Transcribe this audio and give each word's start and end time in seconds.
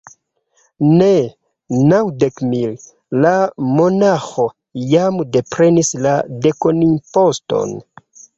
Ne, 1.01 1.09
naŭdek 1.91 2.41
mil: 2.53 2.73
la 3.25 3.33
monaĥo 3.75 4.47
jam 4.95 5.21
deprenis 5.37 5.93
la 6.09 6.17
dekonimposton. 6.49 7.79